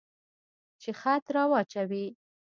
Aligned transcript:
چې 0.81 0.89
خط 0.99 1.25
را 1.35 1.43
واچوي. 1.51 2.05